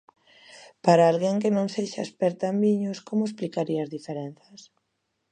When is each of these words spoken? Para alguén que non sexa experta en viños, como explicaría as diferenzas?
Para 0.85 1.03
alguén 1.11 1.35
que 1.41 1.53
non 1.57 1.67
sexa 1.75 2.01
experta 2.05 2.45
en 2.53 2.57
viños, 2.65 2.97
como 3.07 3.23
explicaría 3.27 3.81
as 3.83 3.93
diferenzas? 3.95 4.61